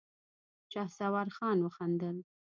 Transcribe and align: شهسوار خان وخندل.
شهسوار 0.71 1.27
خان 1.35 1.57
وخندل. 1.65 2.17